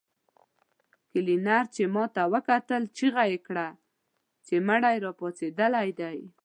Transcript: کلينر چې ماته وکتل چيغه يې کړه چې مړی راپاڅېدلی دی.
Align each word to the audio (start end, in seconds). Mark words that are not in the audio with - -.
کلينر 1.11 1.63
چې 1.75 1.83
ماته 1.95 2.23
وکتل 2.33 2.81
چيغه 2.97 3.23
يې 3.31 3.39
کړه 3.47 3.67
چې 4.45 4.55
مړی 4.67 4.95
راپاڅېدلی 5.05 5.89
دی. 5.99 6.17